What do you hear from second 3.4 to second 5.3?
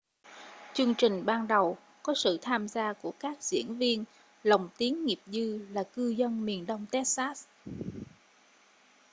diễn viên lồng tiếng nghiệp